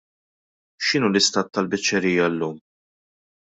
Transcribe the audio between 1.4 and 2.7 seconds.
tal-biċċerija llum?